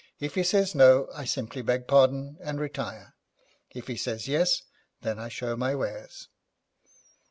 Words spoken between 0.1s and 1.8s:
If he says no, I simply